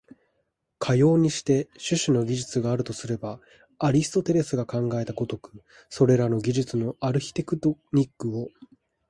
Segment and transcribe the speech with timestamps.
[0.79, 3.39] かようにして種々の技術があるとすれば、
[3.77, 8.49] アリストテレスが考えた如く、それらの技術のアルヒテクトニックを、